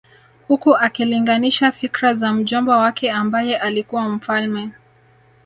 Huku 0.47 0.75
akilinganisha 0.77 1.71
fikra 1.71 2.13
za 2.13 2.33
mjomba 2.33 2.77
wake 2.77 3.11
ambaye 3.11 3.57
alikuwa 3.57 4.09
mfalme 4.09 4.69